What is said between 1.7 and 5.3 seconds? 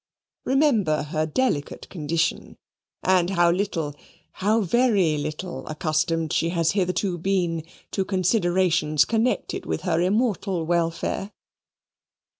condition, and how little, how very